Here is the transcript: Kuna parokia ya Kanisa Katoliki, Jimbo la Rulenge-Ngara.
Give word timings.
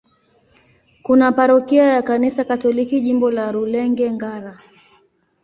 Kuna 1.03 1.31
parokia 1.31 1.83
ya 1.83 2.01
Kanisa 2.01 2.43
Katoliki, 2.43 3.01
Jimbo 3.01 3.31
la 3.31 3.51
Rulenge-Ngara. 3.51 4.59